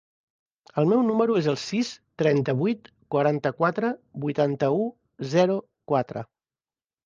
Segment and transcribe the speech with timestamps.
[0.81, 1.91] El meu número es el sis,
[2.23, 3.93] trenta-vuit, quaranta-quatre,
[4.27, 4.91] vuitanta-u,
[5.39, 5.63] zero,
[5.95, 6.29] quatre.